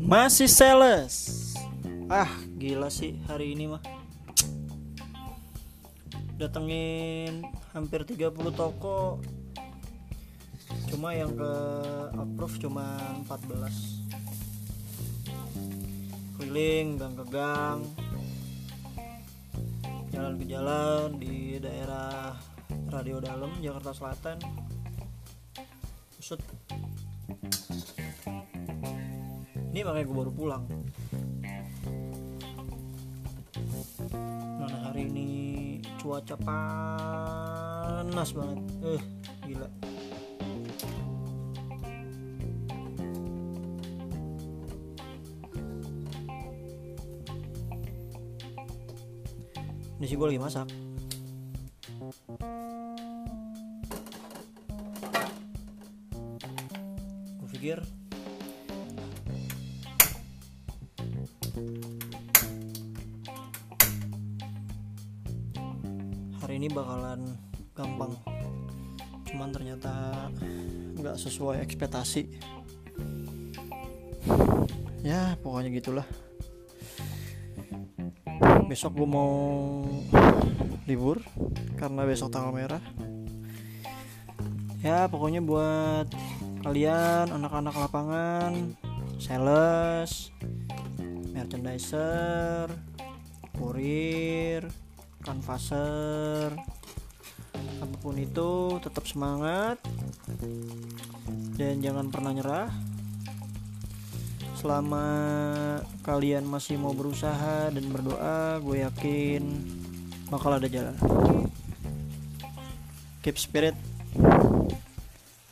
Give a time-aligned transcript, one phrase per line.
[0.00, 1.28] Masih sales.
[2.08, 3.84] Ah, gila sih hari ini mah.
[6.40, 7.44] Datengin
[7.76, 9.20] hampir 30 toko.
[10.88, 11.52] Cuma yang ke
[12.16, 12.96] approve cuma
[13.28, 14.00] 14.
[16.40, 17.84] Keliling gang ke gang.
[20.10, 22.40] Jalan ke jalan di daerah
[22.88, 24.40] Radio Dalam Jakarta Selatan.
[26.16, 26.40] Usut
[29.70, 30.66] ini makanya gue baru pulang.
[34.58, 35.28] Mana hari ini
[36.02, 38.58] cuaca panas banget.
[38.82, 39.02] Eh
[39.46, 39.70] gila.
[50.00, 50.66] Ini sih gue lagi masak.
[57.38, 57.78] Gue pikir
[66.50, 67.30] hari ini bakalan
[67.78, 68.10] gampang.
[69.22, 70.26] Cuman ternyata
[70.98, 72.26] nggak sesuai ekspektasi.
[75.06, 76.02] Ya pokoknya gitulah.
[78.66, 79.30] Besok gue mau
[80.90, 81.22] libur
[81.78, 82.82] karena besok tanggal merah.
[84.82, 86.10] Ya pokoknya buat
[86.66, 88.74] kalian anak-anak lapangan
[89.22, 90.34] sales
[91.30, 92.74] merchandiser
[93.54, 94.66] kurir
[95.20, 96.56] kanvaser
[97.80, 99.80] apa pun itu tetap semangat.
[101.56, 102.70] Dan jangan pernah nyerah.
[104.56, 105.06] Selama
[106.04, 109.42] kalian masih mau berusaha dan berdoa gue yakin
[110.28, 110.96] bakal ada jalan.
[113.24, 113.76] Keep spirit.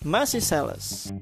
[0.05, 1.13] Masih sales